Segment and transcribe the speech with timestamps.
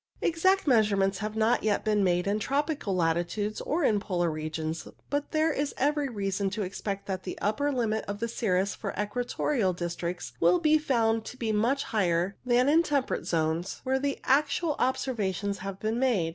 [0.19, 5.29] Exact measurements have not yet been made in tropical latitudes or in polar regions, but
[5.29, 10.33] there is every reason to expect that the upper limit of cirrus for equatorial districts
[10.39, 15.59] will be found to be much higher than in the temperate zones where actual observations
[15.59, 16.29] have been made.